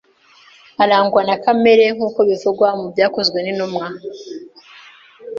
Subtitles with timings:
[0.83, 3.85] arangwa nna kamere nk'uko bivugwa mu Byakozwenintumwa